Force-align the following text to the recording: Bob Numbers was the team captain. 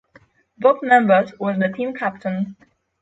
Bob 0.57 0.77
Numbers 0.81 1.31
was 1.37 1.59
the 1.59 1.67
team 1.69 1.93
captain. 1.93 2.55